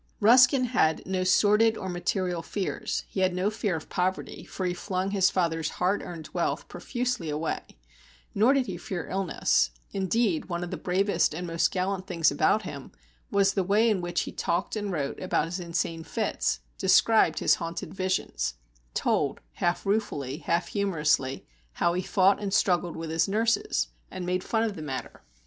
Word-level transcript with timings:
Ruskin 0.19 0.63
had 0.63 1.05
no 1.05 1.23
sordid 1.23 1.77
or 1.77 1.87
material 1.87 2.41
fears; 2.41 3.05
he 3.07 3.19
had 3.19 3.35
no 3.35 3.51
fear 3.51 3.75
of 3.75 3.87
poverty, 3.87 4.43
for 4.45 4.65
he 4.65 4.73
flung 4.73 5.11
his 5.11 5.29
father's 5.29 5.69
hard 5.77 6.01
earned 6.01 6.27
wealth 6.33 6.67
profusely 6.67 7.29
away; 7.29 7.61
nor 8.33 8.51
did 8.51 8.65
he 8.65 8.77
fear 8.77 9.07
illness; 9.09 9.69
indeed 9.91 10.45
one 10.45 10.63
of 10.63 10.71
the 10.71 10.75
bravest 10.75 11.35
and 11.35 11.45
most 11.45 11.69
gallant 11.69 12.07
things 12.07 12.31
about 12.31 12.63
him 12.63 12.91
was 13.29 13.53
the 13.53 13.63
way 13.63 13.87
in 13.87 14.01
which 14.01 14.21
he 14.21 14.31
talked 14.31 14.75
and 14.75 14.91
wrote 14.91 15.19
about 15.21 15.45
his 15.45 15.59
insane 15.59 16.03
fits, 16.03 16.61
described 16.79 17.37
his 17.37 17.53
haunted 17.61 17.93
visions, 17.93 18.55
told, 18.95 19.39
half 19.53 19.85
ruefully, 19.85 20.37
half 20.37 20.69
humorously, 20.69 21.45
how 21.73 21.93
he 21.93 22.01
fought 22.01 22.41
and 22.41 22.55
struggled 22.55 22.97
with 22.97 23.11
his 23.11 23.27
nurses, 23.27 23.89
and 24.09 24.25
made 24.25 24.43
fun 24.43 24.63
of 24.63 24.75
the 24.75 24.81
matter. 24.81 25.21